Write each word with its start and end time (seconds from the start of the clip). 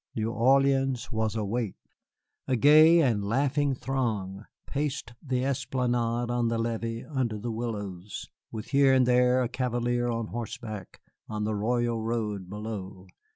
New 0.15 0.31
Orleans 0.31 1.11
was 1.11 1.35
awake. 1.35 1.75
A 2.47 2.55
gay 2.55 3.01
and 3.03 3.23
laughing 3.23 3.75
throng 3.75 4.45
paced 4.65 5.13
the 5.21 5.45
esplanade 5.45 6.31
on 6.31 6.47
the 6.47 6.57
levee 6.57 7.03
under 7.05 7.37
the 7.37 7.51
willows, 7.51 8.27
with 8.51 8.69
here 8.69 8.95
and 8.95 9.05
there 9.05 9.43
a 9.43 9.47
cavalier 9.47 10.07
on 10.09 10.29
horseback 10.29 10.99
on 11.29 11.43
the 11.43 11.53
Royal 11.53 12.01
Road 12.01 12.49
below. 12.49 13.05